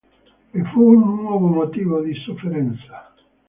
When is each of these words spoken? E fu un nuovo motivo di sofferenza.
E 0.51 0.63
fu 0.63 0.81
un 0.95 1.13
nuovo 1.21 1.45
motivo 1.45 2.01
di 2.01 2.15
sofferenza. 2.15 3.13